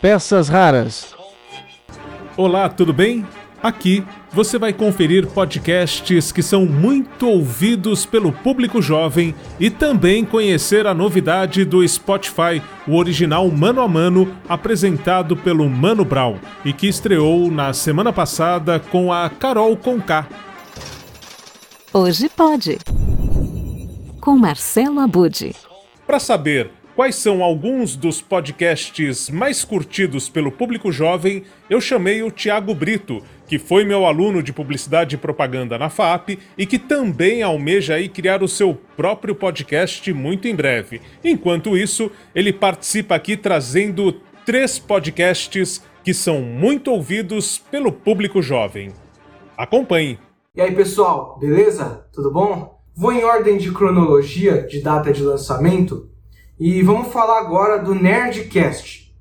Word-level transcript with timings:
Peças 0.00 0.48
Raras. 0.48 1.14
Olá, 2.36 2.68
tudo 2.68 2.92
bem? 2.92 3.26
Aqui 3.62 4.04
você 4.30 4.58
vai 4.58 4.72
conferir 4.72 5.26
podcasts 5.26 6.30
que 6.30 6.42
são 6.42 6.66
muito 6.66 7.26
ouvidos 7.26 8.04
pelo 8.04 8.30
público 8.30 8.82
jovem 8.82 9.34
e 9.58 9.70
também 9.70 10.24
conhecer 10.24 10.86
a 10.86 10.92
novidade 10.92 11.64
do 11.64 11.86
Spotify, 11.88 12.62
o 12.86 12.96
original 12.96 13.50
Mano 13.50 13.80
a 13.80 13.88
Mano, 13.88 14.36
apresentado 14.46 15.34
pelo 15.34 15.68
Mano 15.68 16.04
Brown 16.04 16.36
e 16.64 16.72
que 16.72 16.86
estreou 16.86 17.50
na 17.50 17.72
semana 17.72 18.12
passada 18.12 18.78
com 18.78 19.10
a 19.10 19.30
Carol 19.30 19.74
Conká. 19.76 20.28
Hoje 21.92 22.28
pode. 22.28 22.78
Com 24.20 24.36
Marcelo 24.36 25.00
Abude. 25.00 25.56
Para 26.06 26.20
saber 26.20 26.70
quais 26.96 27.14
são 27.16 27.42
alguns 27.42 27.94
dos 27.94 28.22
podcasts 28.22 29.28
mais 29.28 29.62
curtidos 29.62 30.30
pelo 30.30 30.50
público 30.50 30.90
jovem, 30.90 31.44
eu 31.68 31.78
chamei 31.78 32.22
o 32.22 32.30
Tiago 32.30 32.74
Brito, 32.74 33.22
que 33.46 33.58
foi 33.58 33.84
meu 33.84 34.06
aluno 34.06 34.42
de 34.42 34.50
publicidade 34.50 35.14
e 35.14 35.18
propaganda 35.18 35.78
na 35.78 35.90
FAP 35.90 36.38
e 36.56 36.64
que 36.64 36.78
também 36.78 37.42
almeja 37.42 37.96
aí 37.96 38.08
criar 38.08 38.42
o 38.42 38.48
seu 38.48 38.74
próprio 38.96 39.34
podcast 39.34 40.10
muito 40.14 40.48
em 40.48 40.54
breve. 40.54 41.02
Enquanto 41.22 41.76
isso, 41.76 42.10
ele 42.34 42.50
participa 42.50 43.14
aqui 43.14 43.36
trazendo 43.36 44.12
três 44.46 44.78
podcasts 44.78 45.84
que 46.02 46.14
são 46.14 46.40
muito 46.40 46.90
ouvidos 46.90 47.58
pelo 47.70 47.92
público 47.92 48.40
jovem. 48.40 48.90
Acompanhe. 49.54 50.18
E 50.54 50.62
aí, 50.62 50.74
pessoal, 50.74 51.36
beleza? 51.38 52.06
Tudo 52.10 52.30
bom? 52.30 52.80
Vou 52.96 53.12
em 53.12 53.22
ordem 53.22 53.58
de 53.58 53.70
cronologia 53.70 54.66
de 54.66 54.80
data 54.80 55.12
de 55.12 55.22
lançamento 55.22 56.15
e 56.58 56.82
vamos 56.82 57.08
falar 57.08 57.38
agora 57.38 57.78
do 57.78 57.94
Nerdcast. 57.94 59.14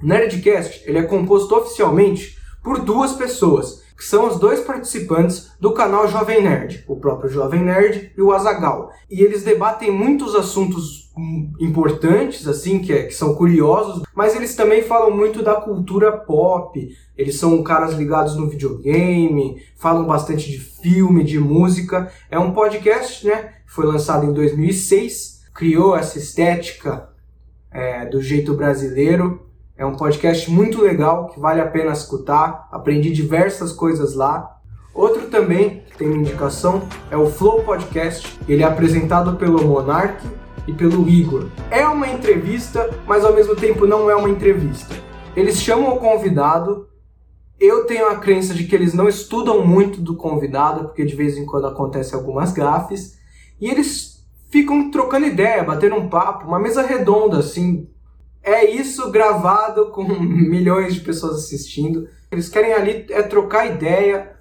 O 0.00 0.06
Nerdcast 0.06 0.84
ele 0.86 0.98
é 0.98 1.02
composto 1.02 1.54
oficialmente 1.56 2.38
por 2.62 2.80
duas 2.80 3.12
pessoas, 3.12 3.82
que 3.96 4.04
são 4.04 4.28
os 4.28 4.38
dois 4.38 4.60
participantes 4.60 5.50
do 5.60 5.72
canal 5.72 6.06
Jovem 6.08 6.42
Nerd, 6.42 6.84
o 6.86 6.96
próprio 6.96 7.28
Jovem 7.28 7.60
Nerd 7.60 8.12
e 8.16 8.22
o 8.22 8.32
Azagal. 8.32 8.92
E 9.10 9.20
eles 9.20 9.42
debatem 9.42 9.90
muitos 9.90 10.34
assuntos 10.36 11.10
importantes, 11.58 12.46
assim, 12.46 12.78
que, 12.78 12.92
é, 12.92 13.02
que 13.02 13.14
são 13.14 13.34
curiosos, 13.34 14.04
mas 14.14 14.36
eles 14.36 14.54
também 14.54 14.82
falam 14.82 15.10
muito 15.10 15.42
da 15.42 15.56
cultura 15.56 16.12
pop. 16.12 16.88
Eles 17.18 17.36
são 17.36 17.62
caras 17.64 17.94
ligados 17.94 18.36
no 18.36 18.48
videogame, 18.48 19.60
falam 19.76 20.06
bastante 20.06 20.50
de 20.50 20.58
filme, 20.58 21.24
de 21.24 21.38
música. 21.38 22.10
É 22.30 22.38
um 22.38 22.52
podcast, 22.52 23.26
né? 23.26 23.54
Foi 23.66 23.84
lançado 23.84 24.24
em 24.24 24.32
2006 24.32 25.39
criou 25.54 25.96
essa 25.96 26.18
estética 26.18 27.08
é, 27.70 28.06
do 28.06 28.20
jeito 28.20 28.54
brasileiro. 28.54 29.46
É 29.76 29.84
um 29.84 29.96
podcast 29.96 30.50
muito 30.50 30.82
legal 30.82 31.28
que 31.28 31.40
vale 31.40 31.60
a 31.60 31.66
pena 31.66 31.92
escutar. 31.92 32.68
Aprendi 32.70 33.10
diversas 33.10 33.72
coisas 33.72 34.14
lá. 34.14 34.58
Outro 34.92 35.28
também 35.28 35.84
que 35.90 35.96
tem 35.96 36.08
indicação 36.08 36.82
é 37.10 37.16
o 37.16 37.26
Flow 37.26 37.62
Podcast. 37.62 38.38
Ele 38.48 38.62
é 38.62 38.66
apresentado 38.66 39.36
pelo 39.36 39.64
Monark 39.64 40.22
e 40.66 40.72
pelo 40.72 41.08
Igor. 41.08 41.48
É 41.70 41.86
uma 41.86 42.08
entrevista, 42.08 42.90
mas 43.06 43.24
ao 43.24 43.34
mesmo 43.34 43.56
tempo 43.56 43.86
não 43.86 44.10
é 44.10 44.16
uma 44.16 44.28
entrevista. 44.28 44.94
Eles 45.34 45.60
chamam 45.60 45.94
o 45.94 45.98
convidado. 45.98 46.88
Eu 47.58 47.84
tenho 47.84 48.08
a 48.08 48.16
crença 48.16 48.52
de 48.52 48.64
que 48.64 48.74
eles 48.74 48.94
não 48.94 49.08
estudam 49.08 49.64
muito 49.66 50.00
do 50.00 50.16
convidado, 50.16 50.84
porque 50.84 51.04
de 51.04 51.14
vez 51.14 51.36
em 51.36 51.46
quando 51.46 51.66
acontecem 51.66 52.18
algumas 52.18 52.52
gafes. 52.52 53.18
E 53.60 53.68
eles 53.68 54.09
ficam 54.50 54.90
trocando 54.90 55.26
ideia, 55.26 55.64
batendo 55.64 55.94
um 55.96 56.08
papo, 56.08 56.46
uma 56.46 56.58
mesa 56.58 56.82
redonda, 56.82 57.38
assim. 57.38 57.88
É 58.42 58.68
isso 58.68 59.10
gravado 59.10 59.90
com 59.90 60.02
milhões 60.20 60.94
de 60.94 61.00
pessoas 61.00 61.36
assistindo. 61.36 62.08
Eles 62.30 62.48
querem 62.48 62.72
ali 62.72 63.06
é 63.10 63.22
trocar 63.22 63.66
ideia 63.66 64.32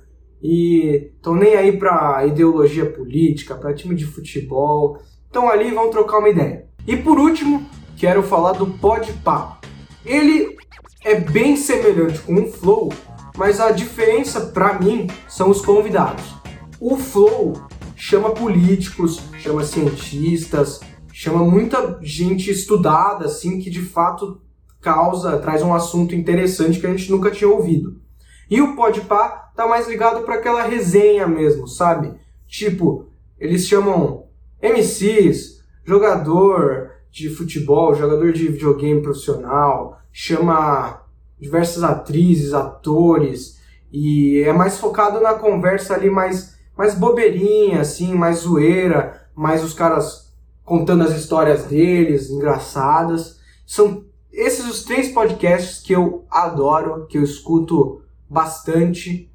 e 0.41 1.11
estão 1.15 1.35
nem 1.35 1.55
aí 1.55 1.77
para 1.77 2.25
ideologia 2.25 2.85
política, 2.85 3.55
para 3.55 3.73
time 3.73 3.95
de 3.95 4.05
futebol. 4.05 4.99
Estão 5.25 5.49
ali 5.49 5.70
e 5.70 5.73
vão 5.73 5.89
trocar 5.89 6.20
uma 6.20 6.30
ideia. 6.30 6.67
E 6.87 6.97
por 6.97 7.20
último, 7.20 7.65
quero 7.97 8.23
falar 8.23 8.53
do 8.53 8.65
Podpah. 8.65 9.59
Ele 10.05 10.58
é 11.03 11.15
bem 11.15 11.55
semelhante 11.55 12.20
com 12.20 12.36
o 12.36 12.52
Flow, 12.52 12.91
mas 13.37 13.59
a 13.59 13.71
diferença 13.71 14.41
para 14.41 14.80
mim 14.80 15.08
são 15.27 15.49
os 15.49 15.64
convidados. 15.64 16.36
O 16.80 16.97
Flow 16.97 17.68
chama 17.99 18.32
políticos, 18.32 19.21
chama 19.39 19.61
cientistas, 19.61 20.80
chama 21.11 21.43
muita 21.43 21.99
gente 22.02 22.49
estudada, 22.49 23.26
assim, 23.26 23.60
que 23.60 23.70
de 23.70 23.82
fato 23.82 24.42
causa, 24.80 25.37
traz 25.37 25.61
um 25.61 25.73
assunto 25.73 26.15
interessante 26.15 26.80
que 26.80 26.88
a 26.88 26.92
gente 26.92 27.11
nunca 27.11 27.30
tinha 27.30 27.49
ouvido. 27.49 28.02
E 28.49 28.61
o 28.61 28.73
Podpah 28.73 29.52
tá 29.54 29.67
mais 29.67 29.89
ligado 29.89 30.23
para 30.23 30.36
aquela 30.36 30.64
resenha 30.64 31.27
mesmo, 31.27 31.67
sabe? 31.67 32.14
Tipo, 32.48 33.09
eles 33.38 33.67
chamam 33.67 34.27
MCs, 34.61 35.61
jogador 35.83 36.92
de 37.11 37.30
futebol, 37.30 37.93
jogador 37.93 38.32
de 38.32 38.48
videogame 38.48 39.02
profissional, 39.02 39.99
chama 40.09 41.02
diversas 41.38 41.83
atrizes, 41.83 42.54
atores, 42.54 43.59
e 43.92 44.42
é 44.45 44.54
mais 44.54 44.77
focado 44.77 45.20
na 45.20 45.33
conversa 45.33 45.95
ali 45.95 46.09
mais 46.09 46.58
mais 46.79 46.95
bobeirinha, 46.95 47.81
assim, 47.81 48.13
mais 48.15 48.37
zoeira, 48.37 49.27
mais 49.35 49.65
os 49.65 49.73
caras 49.73 50.33
contando 50.63 51.03
as 51.03 51.11
histórias 51.11 51.65
deles, 51.65 52.29
engraçadas. 52.29 53.37
São 53.67 54.05
esses 54.31 54.65
os 54.65 54.85
três 54.85 55.09
podcasts 55.09 55.81
que 55.81 55.91
eu 55.91 56.23
adoro, 56.31 57.05
que 57.07 57.17
eu 57.17 57.23
escuto 57.23 58.01
bastante. 58.29 59.29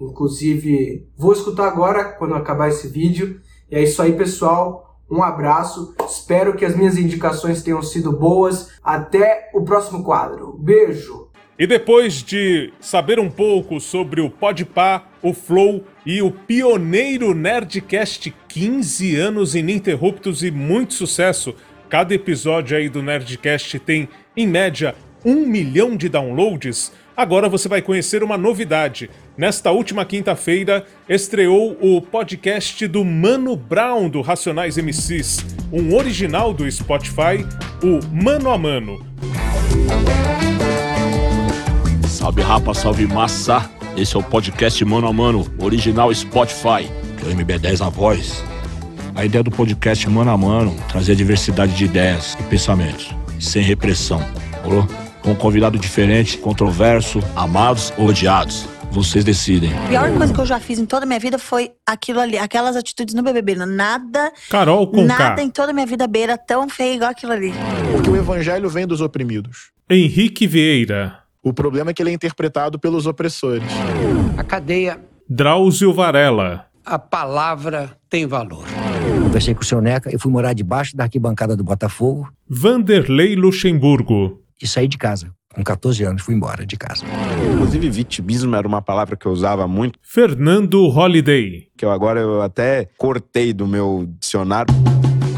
Inclusive, 0.00 1.08
vou 1.16 1.32
escutar 1.32 1.66
agora 1.66 2.04
quando 2.04 2.36
acabar 2.36 2.68
esse 2.68 2.86
vídeo. 2.86 3.40
E 3.68 3.74
é 3.74 3.82
isso 3.82 4.00
aí, 4.00 4.12
pessoal. 4.12 5.00
Um 5.10 5.20
abraço. 5.20 5.96
Espero 6.08 6.54
que 6.54 6.64
as 6.64 6.76
minhas 6.76 6.96
indicações 6.96 7.64
tenham 7.64 7.82
sido 7.82 8.12
boas. 8.12 8.70
Até 8.84 9.50
o 9.52 9.64
próximo 9.64 10.04
quadro. 10.04 10.56
Beijo. 10.60 11.28
E 11.58 11.66
depois 11.66 12.22
de 12.22 12.72
saber 12.80 13.20
um 13.20 13.30
pouco 13.30 13.78
sobre 13.78 14.20
o 14.20 14.28
Podpah, 14.28 15.04
o 15.22 15.32
Flow 15.32 15.84
e 16.04 16.20
o 16.20 16.30
pioneiro 16.30 17.32
Nerdcast 17.32 18.34
15 18.48 19.16
anos 19.16 19.54
ininterruptos 19.54 20.42
e 20.42 20.50
muito 20.50 20.94
sucesso, 20.94 21.54
cada 21.88 22.12
episódio 22.12 22.76
aí 22.76 22.88
do 22.88 23.02
Nerdcast 23.02 23.78
tem, 23.78 24.08
em 24.36 24.48
média, 24.48 24.96
um 25.24 25.46
milhão 25.46 25.96
de 25.96 26.08
downloads, 26.08 26.92
agora 27.16 27.48
você 27.48 27.68
vai 27.68 27.80
conhecer 27.80 28.24
uma 28.24 28.36
novidade. 28.36 29.08
Nesta 29.36 29.70
última 29.70 30.04
quinta-feira, 30.04 30.84
estreou 31.08 31.78
o 31.80 32.02
podcast 32.02 32.86
do 32.88 33.04
Mano 33.04 33.54
Brown 33.54 34.08
do 34.08 34.20
Racionais 34.20 34.76
MCs, 34.76 35.44
um 35.72 35.94
original 35.94 36.52
do 36.52 36.70
Spotify, 36.70 37.46
o 37.80 38.04
Mano 38.12 38.50
a 38.50 38.58
Mano. 38.58 39.06
Salve 42.24 42.40
rapa, 42.40 42.72
salve 42.72 43.06
massa. 43.06 43.70
Esse 43.98 44.16
é 44.16 44.18
o 44.18 44.22
podcast 44.22 44.82
Mano 44.82 45.06
a 45.06 45.12
Mano, 45.12 45.46
original 45.58 46.12
Spotify, 46.14 46.90
que 47.18 47.26
é 47.26 47.28
o 47.28 47.36
MB10 47.36 47.80
na 47.80 47.90
voz. 47.90 48.42
A 49.14 49.26
ideia 49.26 49.44
do 49.44 49.50
podcast 49.50 50.08
Mano 50.08 50.30
a 50.30 50.38
Mano 50.38 50.74
trazer 50.88 51.16
diversidade 51.16 51.74
de 51.74 51.84
ideias 51.84 52.34
e 52.40 52.42
pensamentos, 52.44 53.10
sem 53.38 53.62
repressão, 53.62 54.20
falou? 54.62 54.88
Com 55.20 55.32
um 55.32 55.34
convidado 55.34 55.78
diferente, 55.78 56.38
controverso, 56.38 57.20
amados 57.36 57.92
ou 57.98 58.06
odiados. 58.06 58.66
Vocês 58.90 59.22
decidem. 59.22 59.76
A 59.76 59.88
pior 59.88 60.10
coisa 60.16 60.32
que 60.32 60.40
eu 60.40 60.46
já 60.46 60.58
fiz 60.58 60.78
em 60.78 60.86
toda 60.86 61.04
a 61.04 61.06
minha 61.06 61.20
vida 61.20 61.38
foi 61.38 61.72
aquilo 61.86 62.20
ali, 62.20 62.38
aquelas 62.38 62.74
atitudes 62.74 63.14
no 63.14 63.22
BBB. 63.22 63.54
Nada. 63.54 64.32
Carol 64.48 64.86
com 64.86 65.02
Nada 65.04 65.36
K. 65.36 65.42
em 65.42 65.50
toda 65.50 65.72
a 65.72 65.74
minha 65.74 65.86
vida 65.86 66.06
beira 66.06 66.38
tão 66.38 66.70
feio 66.70 66.94
igual 66.94 67.10
aquilo 67.10 67.32
ali. 67.32 67.52
Porque 67.92 68.08
o 68.08 68.16
evangelho 68.16 68.70
vem 68.70 68.86
dos 68.86 69.02
oprimidos. 69.02 69.74
Henrique 69.90 70.46
Vieira. 70.46 71.23
O 71.44 71.52
problema 71.52 71.90
é 71.90 71.94
que 71.94 72.02
ele 72.02 72.10
é 72.10 72.12
interpretado 72.14 72.78
pelos 72.78 73.06
opressores. 73.06 73.68
A 74.36 74.42
cadeia, 74.42 74.98
Drauzio 75.28 75.92
Varela. 75.92 76.66
a 76.84 76.98
palavra 76.98 77.96
tem 78.08 78.26
valor. 78.26 78.64
Conversei 79.22 79.54
com 79.54 79.60
o 79.60 79.64
seu 79.64 79.80
Neca, 79.80 80.10
eu 80.10 80.18
fui 80.18 80.32
morar 80.32 80.54
debaixo 80.54 80.96
da 80.96 81.04
arquibancada 81.04 81.54
do 81.56 81.62
Botafogo 81.62 82.28
Vanderlei 82.48 83.36
Luxemburgo. 83.36 84.40
e 84.62 84.66
saí 84.66 84.88
de 84.88 84.96
casa. 84.98 85.30
Com 85.54 85.62
14 85.62 86.02
anos, 86.02 86.22
fui 86.22 86.34
embora 86.34 86.66
de 86.66 86.76
casa. 86.76 87.04
Inclusive, 87.52 87.88
vitimismo 87.88 88.56
era 88.56 88.66
uma 88.66 88.82
palavra 88.82 89.14
que 89.16 89.24
eu 89.24 89.30
usava 89.30 89.68
muito, 89.68 89.98
Fernando 90.02 90.88
Holliday. 90.88 91.68
que 91.76 91.84
eu 91.84 91.92
agora 91.92 92.18
eu 92.20 92.42
até 92.42 92.88
cortei 92.98 93.52
do 93.52 93.64
meu 93.66 94.08
dicionário. 94.18 94.74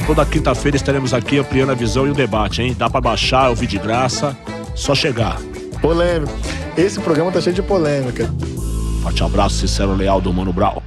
Toda 0.07 0.25
quinta-feira 0.25 0.77
estaremos 0.77 1.13
aqui 1.13 1.39
ampliando 1.39 1.71
a 1.71 1.75
visão 1.75 2.07
e 2.07 2.11
o 2.11 2.15
debate, 2.15 2.63
hein? 2.63 2.75
Dá 2.79 2.89
pra 2.89 3.01
baixar, 3.01 3.51
ouvir 3.51 3.67
de 3.67 3.77
graça, 3.79 4.35
só 4.75 4.95
chegar. 4.95 5.37
Polêmico. 5.87 6.33
Esse 6.77 7.01
programa 7.01 7.31
tá 7.31 7.41
cheio 7.41 7.55
de 7.55 7.63
polêmica. 7.63 8.29
Forte 9.03 9.23
abraço, 9.23 9.55
sincero 9.55 9.95
e 9.95 9.99
leal 9.99 10.21
do 10.21 10.33
Mano 10.33 10.53
Brown. 10.53 10.83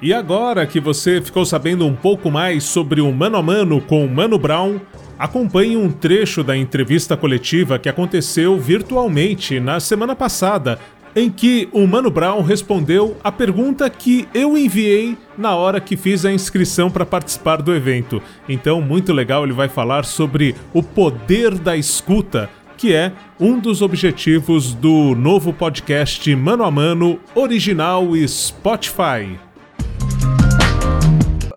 E 0.00 0.14
agora 0.14 0.66
que 0.66 0.80
você 0.80 1.20
ficou 1.20 1.44
sabendo 1.44 1.86
um 1.86 1.94
pouco 1.94 2.30
mais 2.30 2.64
sobre 2.64 3.02
o 3.02 3.12
Mano 3.12 3.36
a 3.36 3.42
Mano 3.42 3.82
com 3.82 4.02
o 4.02 4.08
Mano 4.08 4.38
Brown, 4.38 4.80
Acompanhe 5.18 5.76
um 5.76 5.92
trecho 5.92 6.42
da 6.42 6.56
entrevista 6.56 7.14
coletiva 7.14 7.78
que 7.78 7.90
aconteceu 7.90 8.58
virtualmente 8.58 9.60
na 9.60 9.78
semana 9.78 10.16
passada, 10.16 10.78
em 11.14 11.28
que 11.28 11.68
o 11.72 11.86
Mano 11.86 12.10
Brown 12.10 12.40
respondeu 12.40 13.14
a 13.22 13.30
pergunta 13.30 13.90
que 13.90 14.26
eu 14.32 14.56
enviei 14.56 15.18
na 15.36 15.54
hora 15.54 15.78
que 15.78 15.94
fiz 15.94 16.24
a 16.24 16.32
inscrição 16.32 16.90
para 16.90 17.04
participar 17.04 17.60
do 17.60 17.74
evento. 17.74 18.22
Então, 18.48 18.80
muito 18.80 19.12
legal, 19.12 19.44
ele 19.44 19.52
vai 19.52 19.68
falar 19.68 20.06
sobre 20.06 20.54
o 20.72 20.82
poder 20.82 21.58
da 21.58 21.76
escuta, 21.76 22.48
que 22.80 22.94
é 22.94 23.12
um 23.38 23.60
dos 23.60 23.82
objetivos 23.82 24.72
do 24.72 25.14
novo 25.14 25.52
podcast 25.52 26.34
Mano 26.34 26.64
a 26.64 26.70
Mano 26.70 27.20
original 27.34 28.06
Spotify. 28.26 29.38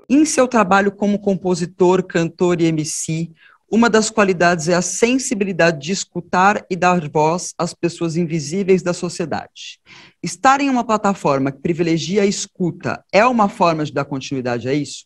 Em 0.10 0.26
seu 0.26 0.50
trabalho 0.50 0.92
como 0.92 1.18
compositor, 1.18 2.04
cantor 2.04 2.60
e 2.60 2.66
MC, 2.66 3.32
uma 3.72 3.90
das 3.90 4.10
qualidades 4.10 4.68
é 4.68 4.74
a 4.74 4.82
sensibilidade 4.82 5.80
de 5.80 5.94
escutar 5.94 6.66
e 6.70 6.76
dar 6.76 7.10
voz 7.10 7.54
às 7.58 7.74
pessoas 7.74 8.18
invisíveis 8.18 8.84
da 8.84 8.92
sociedade. 8.94 9.80
Estar 10.22 10.60
em 10.60 10.70
uma 10.70 10.84
plataforma 10.84 11.54
que 11.54 11.62
privilegia 11.62 12.24
a 12.24 12.26
escuta 12.26 13.02
é 13.14 13.26
uma 13.26 13.48
forma 13.48 13.86
de 13.86 13.94
dar 13.94 14.04
continuidade 14.04 14.68
a 14.68 14.74
isso? 14.74 15.06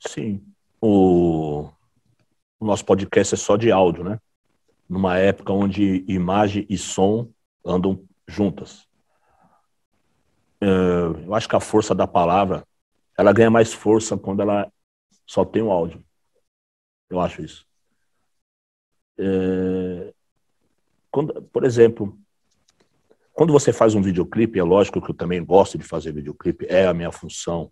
Sim. 0.00 0.40
O, 0.80 1.68
o 2.64 2.66
nosso 2.66 2.84
podcast 2.84 3.34
é 3.34 3.36
só 3.36 3.58
de 3.58 3.70
áudio, 3.70 4.02
né? 4.02 4.18
Numa 4.88 5.18
época 5.18 5.52
onde 5.52 6.02
imagem 6.08 6.66
e 6.70 6.78
som 6.78 7.30
andam 7.62 8.02
juntas. 8.26 8.88
É, 10.62 10.66
eu 11.26 11.34
acho 11.34 11.46
que 11.46 11.54
a 11.54 11.60
força 11.60 11.94
da 11.94 12.06
palavra 12.06 12.66
ela 13.18 13.34
ganha 13.34 13.50
mais 13.50 13.74
força 13.74 14.16
quando 14.16 14.40
ela 14.40 14.72
só 15.26 15.44
tem 15.44 15.60
o 15.60 15.70
áudio. 15.70 16.02
Eu 17.10 17.20
acho 17.20 17.42
isso. 17.42 17.66
É... 19.18 20.14
Quando, 21.10 21.42
por 21.42 21.64
exemplo, 21.64 22.18
quando 23.34 23.52
você 23.52 23.74
faz 23.74 23.94
um 23.94 24.00
videoclipe, 24.00 24.58
é 24.58 24.62
lógico 24.62 25.02
que 25.02 25.10
eu 25.10 25.14
também 25.14 25.44
gosto 25.44 25.76
de 25.76 25.84
fazer 25.84 26.12
videoclipe, 26.12 26.66
é 26.66 26.86
a 26.86 26.94
minha 26.94 27.12
função, 27.12 27.70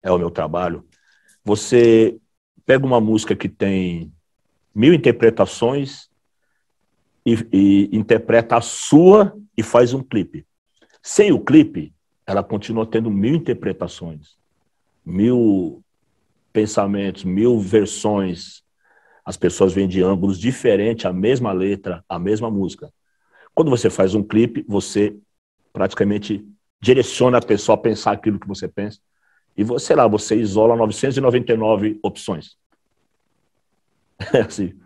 é 0.00 0.12
o 0.12 0.18
meu 0.18 0.30
trabalho. 0.30 0.88
Você 1.44 2.20
pega 2.64 2.86
uma 2.86 3.00
música 3.00 3.34
que 3.34 3.48
tem 3.48 4.12
mil 4.78 4.94
interpretações 4.94 6.08
e, 7.26 7.34
e 7.52 7.96
interpreta 7.96 8.56
a 8.56 8.60
sua 8.60 9.36
e 9.56 9.62
faz 9.62 9.92
um 9.92 10.04
clipe. 10.04 10.46
Sem 11.02 11.32
o 11.32 11.40
clipe, 11.40 11.92
ela 12.24 12.44
continua 12.44 12.86
tendo 12.86 13.10
mil 13.10 13.34
interpretações, 13.34 14.36
mil 15.04 15.82
pensamentos, 16.52 17.24
mil 17.24 17.58
versões, 17.58 18.62
as 19.24 19.36
pessoas 19.36 19.72
veem 19.72 19.88
de 19.88 20.00
ângulos 20.00 20.38
diferentes 20.38 21.06
a 21.06 21.12
mesma 21.12 21.50
letra, 21.50 22.04
a 22.08 22.16
mesma 22.16 22.48
música. 22.48 22.88
Quando 23.52 23.72
você 23.72 23.90
faz 23.90 24.14
um 24.14 24.22
clipe, 24.22 24.64
você 24.68 25.16
praticamente 25.72 26.46
direciona 26.80 27.38
a 27.38 27.42
pessoa 27.42 27.74
a 27.74 27.80
pensar 27.80 28.12
aquilo 28.12 28.38
que 28.38 28.46
você 28.46 28.68
pensa. 28.68 29.00
E 29.56 29.64
você 29.64 29.96
lá, 29.96 30.06
você 30.06 30.36
isola 30.36 30.76
999 30.76 31.98
opções. 32.00 32.56
Assim. 34.46 34.78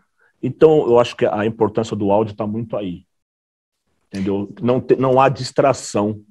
Então, 0.42 0.86
eu 0.86 0.98
acho 0.98 1.16
que 1.16 1.24
a 1.24 1.46
importância 1.46 1.96
do 1.96 2.10
áudio 2.10 2.32
está 2.32 2.46
muito 2.46 2.76
aí. 2.76 3.06
Entendeu? 4.08 4.52
Não, 4.60 4.80
te, 4.80 4.96
não 4.96 5.20
há 5.20 5.28
distração 5.28 6.22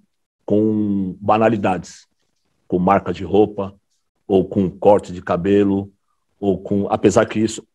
com 0.46 1.16
banalidades, 1.20 2.08
com 2.68 2.78
marca 2.78 3.14
de 3.14 3.24
roupa, 3.24 3.76
ou 4.28 4.48
com 4.48 4.70
corte 4.70 5.12
de 5.12 5.22
cabelo, 5.22 5.92
ou 6.40 6.60
com. 6.62 6.88
Apesar 6.90 7.26
que 7.26 7.40
isso 7.40 7.66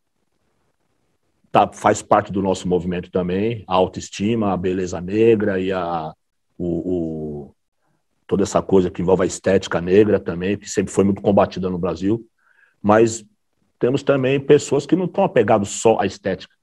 tá, 1.51 1.71
faz 1.73 2.03
parte 2.03 2.31
do 2.31 2.43
nosso 2.43 2.69
movimento 2.69 3.11
também, 3.11 3.65
a 3.67 3.75
autoestima, 3.75 4.53
a 4.53 4.57
beleza 4.57 5.01
negra 5.01 5.59
e 5.59 5.73
a, 5.73 6.13
o, 6.59 6.67
o, 6.67 7.55
toda 8.27 8.43
essa 8.43 8.61
coisa 8.61 8.91
que 8.91 9.03
envolve 9.03 9.23
a 9.23 9.27
estética 9.27 9.81
negra 9.81 10.21
também, 10.21 10.59
que 10.59 10.69
sempre 10.69 10.93
foi 10.93 11.05
muito 11.05 11.23
combatida 11.23 11.71
no 11.71 11.79
Brasil. 11.79 12.27
Mas 12.83 13.25
temos 13.79 14.03
também 14.03 14.41
pessoas 14.41 14.87
que 14.87 14.97
não 14.97 15.05
estão 15.05 15.25
apegadas 15.25 15.69
só 15.69 16.01
à 16.01 16.07
estética, 16.07 16.55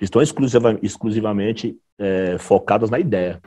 estão 0.00 0.20
exclusiva, 0.20 0.78
exclusivamente 0.82 1.76
é, 1.98 2.36
focadas 2.38 2.90
na 2.90 2.98
ideia. 2.98 3.40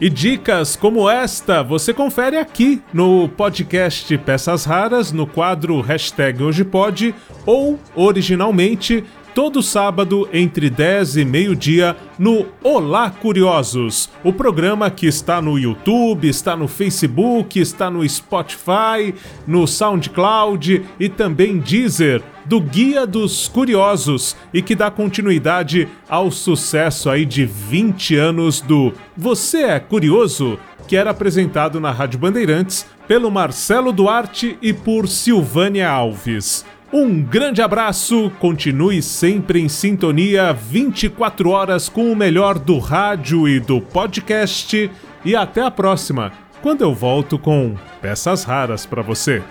E 0.00 0.08
dicas 0.08 0.76
como 0.76 1.10
esta 1.10 1.60
você 1.60 1.92
confere 1.92 2.38
aqui 2.38 2.80
no 2.94 3.28
podcast 3.28 4.16
Peças 4.18 4.64
Raras, 4.64 5.10
no 5.10 5.26
quadro 5.26 5.80
Hashtag 5.80 6.40
Hoje 6.40 6.64
Pode, 6.64 7.12
ou 7.44 7.76
originalmente 7.96 9.04
todo 9.38 9.62
sábado 9.62 10.28
entre 10.32 10.68
10 10.68 11.18
e 11.18 11.24
meio-dia 11.24 11.96
no 12.18 12.46
Olá 12.60 13.08
Curiosos, 13.08 14.10
o 14.24 14.32
programa 14.32 14.90
que 14.90 15.06
está 15.06 15.40
no 15.40 15.56
YouTube, 15.56 16.28
está 16.28 16.56
no 16.56 16.66
Facebook, 16.66 17.60
está 17.60 17.88
no 17.88 18.06
Spotify, 18.08 19.14
no 19.46 19.64
SoundCloud 19.64 20.84
e 20.98 21.08
também 21.08 21.58
Deezer, 21.58 22.20
do 22.46 22.60
Guia 22.60 23.06
dos 23.06 23.46
Curiosos 23.46 24.36
e 24.52 24.60
que 24.60 24.74
dá 24.74 24.90
continuidade 24.90 25.86
ao 26.08 26.32
sucesso 26.32 27.08
aí 27.08 27.24
de 27.24 27.46
20 27.46 28.16
anos 28.16 28.60
do 28.60 28.92
Você 29.16 29.58
é 29.58 29.78
Curioso, 29.78 30.58
que 30.88 30.96
era 30.96 31.10
apresentado 31.10 31.78
na 31.78 31.92
Rádio 31.92 32.18
Bandeirantes 32.18 32.84
pelo 33.06 33.30
Marcelo 33.30 33.92
Duarte 33.92 34.58
e 34.60 34.72
por 34.72 35.06
Silvânia 35.06 35.88
Alves. 35.88 36.64
Um 36.90 37.22
grande 37.22 37.60
abraço, 37.60 38.32
continue 38.38 39.02
sempre 39.02 39.60
em 39.60 39.68
sintonia 39.68 40.54
24 40.54 41.50
horas 41.50 41.86
com 41.86 42.10
o 42.10 42.16
melhor 42.16 42.58
do 42.58 42.78
rádio 42.78 43.46
e 43.46 43.60
do 43.60 43.78
podcast 43.78 44.90
e 45.22 45.36
até 45.36 45.60
a 45.60 45.70
próxima, 45.70 46.32
quando 46.62 46.80
eu 46.80 46.94
volto 46.94 47.38
com 47.38 47.74
peças 48.00 48.42
raras 48.42 48.86
para 48.86 49.02
você. 49.02 49.42